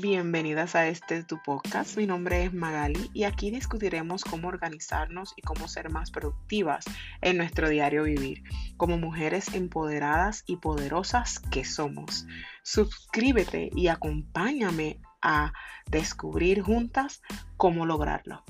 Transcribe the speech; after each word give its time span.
Bienvenidas 0.00 0.76
a 0.76 0.86
este 0.86 1.24
tu 1.24 1.42
podcast. 1.42 1.96
Mi 1.96 2.06
nombre 2.06 2.44
es 2.44 2.54
Magali 2.54 3.10
y 3.12 3.24
aquí 3.24 3.50
discutiremos 3.50 4.22
cómo 4.22 4.46
organizarnos 4.46 5.34
y 5.36 5.42
cómo 5.42 5.66
ser 5.66 5.90
más 5.90 6.12
productivas 6.12 6.84
en 7.20 7.36
nuestro 7.36 7.68
diario 7.68 8.04
vivir, 8.04 8.44
como 8.76 8.96
mujeres 8.96 9.52
empoderadas 9.54 10.44
y 10.46 10.58
poderosas 10.58 11.40
que 11.40 11.64
somos. 11.64 12.28
Suscríbete 12.62 13.70
y 13.74 13.88
acompáñame 13.88 15.00
a 15.20 15.52
descubrir 15.90 16.62
juntas 16.62 17.20
cómo 17.56 17.84
lograrlo. 17.84 18.44